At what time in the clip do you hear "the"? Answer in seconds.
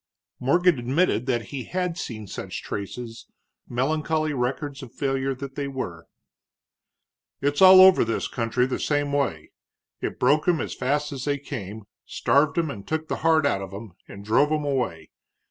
8.65-8.79, 13.09-13.17